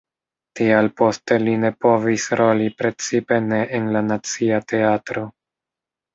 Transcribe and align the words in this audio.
Tial 0.59 0.87
poste 1.01 1.37
li 1.43 1.53
ne 1.63 1.71
povis 1.85 2.25
roli, 2.41 2.71
precipe 2.81 3.39
ne 3.51 3.61
en 3.81 3.93
la 3.99 4.03
Nacia 4.09 4.61
Teatro. 4.75 5.29